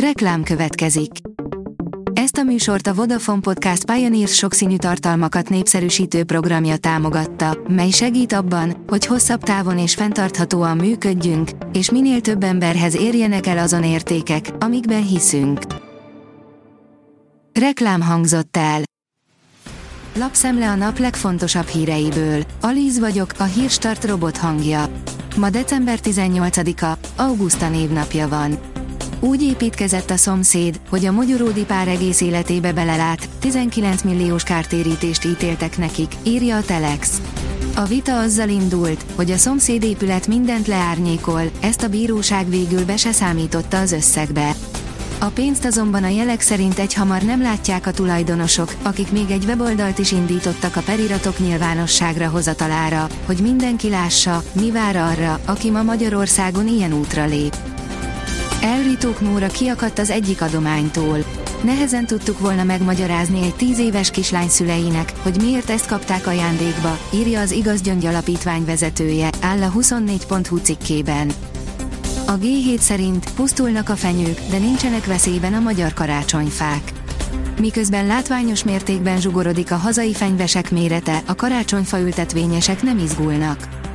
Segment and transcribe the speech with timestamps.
[0.00, 1.10] Reklám következik.
[2.12, 8.84] Ezt a műsort a Vodafone Podcast Pioneers sokszínű tartalmakat népszerűsítő programja támogatta, mely segít abban,
[8.86, 15.06] hogy hosszabb távon és fenntarthatóan működjünk, és minél több emberhez érjenek el azon értékek, amikben
[15.06, 15.60] hiszünk.
[17.52, 18.80] Reklám hangzott el.
[20.18, 22.42] Lapszemle a nap legfontosabb híreiből.
[22.60, 24.88] Alíz vagyok, a hírstart robot hangja.
[25.36, 28.58] Ma december 18-a, Augusta névnapja van.
[29.20, 35.78] Úgy építkezett a szomszéd, hogy a mogyoródi pár egész életébe belelát, 19 milliós kártérítést ítéltek
[35.78, 37.20] nekik, írja a Telex.
[37.74, 42.96] A vita azzal indult, hogy a szomszéd épület mindent leárnyékol, ezt a bíróság végül be
[42.96, 44.54] se számította az összegbe.
[45.18, 49.98] A pénzt azonban a jelek szerint egyhamar nem látják a tulajdonosok, akik még egy weboldalt
[49.98, 56.68] is indítottak a periratok nyilvánosságra hozatalára, hogy mindenki lássa, mi vár arra, aki ma Magyarországon
[56.68, 57.75] ilyen útra lép.
[58.66, 61.24] Elritók Nóra kiakadt az egyik adománytól.
[61.62, 67.40] Nehezen tudtuk volna megmagyarázni egy tíz éves kislány szüleinek, hogy miért ezt kapták ajándékba, írja
[67.40, 71.30] az Igaz Gyöngy Alapítvány vezetője, áll a 24.hu cikkében.
[72.26, 76.92] A G7 szerint pusztulnak a fenyők, de nincsenek veszélyben a magyar karácsonyfák.
[77.60, 83.85] Miközben látványos mértékben zsugorodik a hazai fenyvesek mérete, a karácsonyfa ültetvényesek nem izgulnak.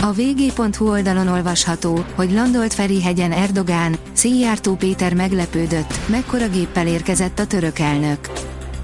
[0.00, 7.46] A vg.hu oldalon olvasható, hogy landolt Ferihegyen Erdogán, Szijjártó Péter meglepődött, mekkora géppel érkezett a
[7.46, 8.18] török elnök.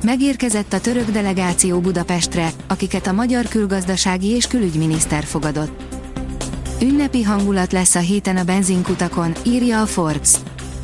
[0.02, 5.82] Megérkezett a török delegáció Budapestre, akiket a magyar külgazdasági és külügyminiszter fogadott.
[6.82, 10.30] Ünnepi hangulat lesz a héten a benzinkutakon, írja a Forbes.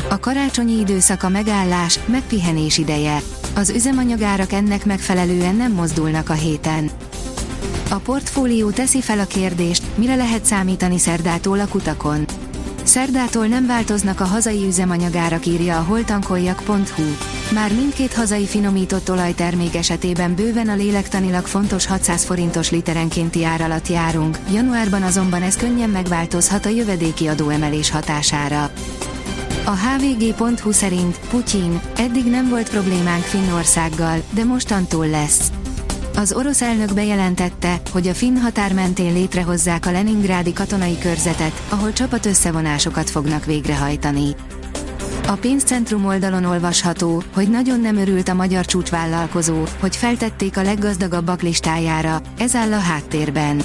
[0.09, 3.23] A karácsonyi időszak a megállás, megpihenés ideje.
[3.55, 6.91] Az üzemanyagárak ennek megfelelően nem mozdulnak a héten.
[7.93, 12.25] A portfólió teszi fel a kérdést, mire lehet számítani szerdától a kutakon.
[12.83, 17.03] Szerdától nem változnak a hazai üzemanyagárak írja a holtankoljak.hu.
[17.55, 23.89] Már mindkét hazai finomított olajtermék esetében bőven a lélektanilag fontos 600 forintos literenkénti ár alatt
[23.89, 28.71] járunk, januárban azonban ez könnyen megváltozhat a jövedéki adóemelés hatására.
[29.65, 35.51] A hvg.hu szerint Putyin, eddig nem volt problémánk Finnországgal, de mostantól lesz.
[36.17, 41.93] Az orosz elnök bejelentette, hogy a finn határ mentén létrehozzák a Leningrádi katonai körzetet, ahol
[41.93, 44.35] csapat összevonásokat fognak végrehajtani.
[45.27, 51.43] A pénzcentrum oldalon olvasható, hogy nagyon nem örült a magyar csúcsvállalkozó, hogy feltették a leggazdagabbak
[51.43, 53.63] listájára, ez áll a háttérben.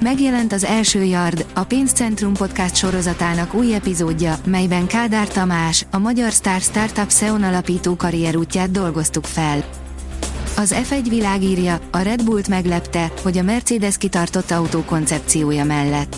[0.00, 6.32] Megjelent az első Yard, a Pénzcentrum podcast sorozatának új epizódja, melyben Kádár Tamás, a Magyar
[6.32, 9.64] Star Startup Seon alapító karrierútját dolgoztuk fel.
[10.60, 16.16] Az F1 világírja, a Red Bullt meglepte, hogy a Mercedes kitartott autó koncepciója mellett.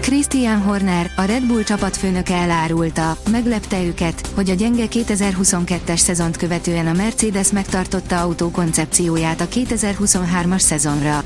[0.00, 6.86] Christian Horner, a Red Bull csapatfőnöke elárulta, meglepte őket, hogy a gyenge 2022-es szezont követően
[6.86, 11.22] a Mercedes megtartotta autó koncepcióját a 2023-as szezonra.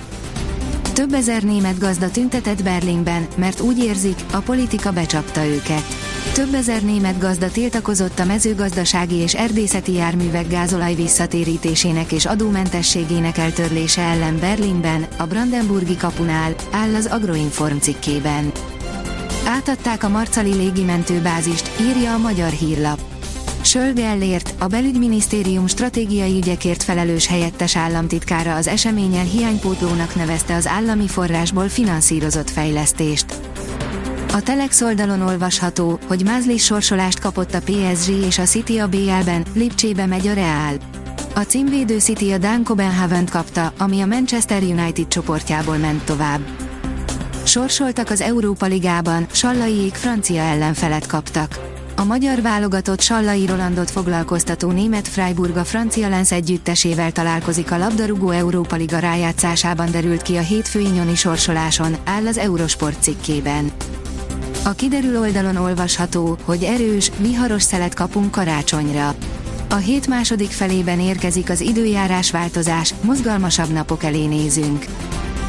[0.92, 6.03] Több ezer német gazda tüntetett Berlinben, mert úgy érzik, a politika becsapta őket.
[6.32, 14.02] Több ezer német gazda tiltakozott a mezőgazdasági és erdészeti járművek gázolaj visszatérítésének és adómentességének eltörlése
[14.02, 18.52] ellen Berlinben, a Brandenburgi kapunál, áll az Agroinform cikkében.
[19.46, 23.00] Átadták a Marcali légimentőbázist, írja a magyar hírlap.
[23.60, 31.68] Sölgellért, a belügyminisztérium stratégiai ügyekért felelős helyettes államtitkára az eseményen hiánypótlónak nevezte az állami forrásból
[31.68, 33.53] finanszírozott fejlesztést.
[34.34, 39.44] A Telex oldalon olvasható, hogy mázlis sorsolást kapott a PSG és a City a BL-ben,
[39.52, 40.74] Lipcsébe megy a Real.
[41.34, 46.40] A címvédő City a Dán copenhagen kapta, ami a Manchester United csoportjából ment tovább.
[47.44, 51.58] Sorsoltak az Európa Ligában, Sallaiék francia ellenfelet kaptak.
[51.96, 58.30] A magyar válogatott Sallai Rolandot foglalkoztató német Freiburg a francia Lenz együttesével találkozik a labdarúgó
[58.30, 63.72] Európa Liga rájátszásában derült ki a hétfői nyoni sorsoláson, áll az Eurosport cikkében.
[64.66, 69.14] A kiderül oldalon olvasható, hogy erős, viharos szelet kapunk karácsonyra.
[69.70, 74.84] A hét második felében érkezik az időjárás változás, mozgalmasabb napok elé nézünk.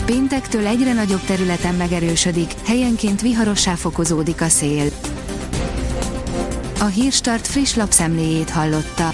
[0.06, 4.90] Péntektől egyre nagyobb területen megerősödik, helyenként viharossá fokozódik a szél.
[6.80, 9.14] A Hírstart friss lapszemléjét hallotta.